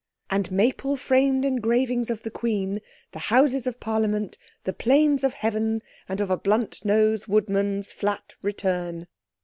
[0.31, 5.83] "And maple framed engravings of the Queen, The Houses of Parliament, the Plains of Heaven,
[6.09, 9.05] And of a blunt nosed woodman's flat return."